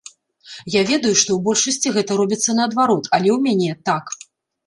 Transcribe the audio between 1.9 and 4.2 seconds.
гэта робіцца наадварот, але ў мяне так.